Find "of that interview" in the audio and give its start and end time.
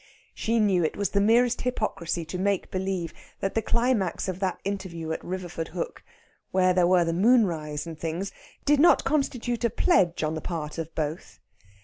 4.27-5.11